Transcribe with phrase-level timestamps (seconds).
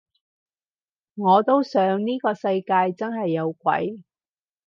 [1.13, 4.01] 我都想呢個世界真係有鬼